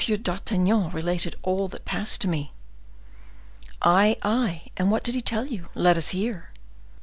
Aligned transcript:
d'Artagnan 0.23 0.89
related 0.89 1.35
all 1.43 1.67
that 1.67 1.85
passed 1.85 2.21
to 2.21 2.27
me." 2.27 2.51
"Ay, 3.83 4.17
ay! 4.23 4.63
and 4.75 4.89
what 4.89 5.03
did 5.03 5.13
he 5.13 5.21
tell 5.21 5.45
you? 5.45 5.69
Let 5.75 5.95
us 5.95 6.09
hear." 6.09 6.49